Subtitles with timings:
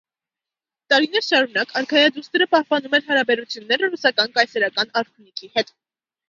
[0.93, 5.73] Տարիներ շարունակ արքայադուստրը պահպանում էր հարաբերությունները ռուսական կայսերական արքունիքի հետ։